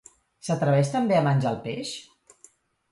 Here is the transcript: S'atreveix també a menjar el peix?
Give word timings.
S'atreveix 0.47 0.89
també 0.95 1.19
a 1.19 1.21
menjar 1.29 1.53
el 1.53 1.61
peix? 1.69 1.95